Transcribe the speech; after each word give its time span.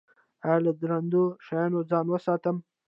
ایا 0.45 0.57
له 0.65 0.71
درندو 0.81 1.23
شیانو 1.45 1.79
ځان 1.89 2.05
وساتم؟ 2.09 2.57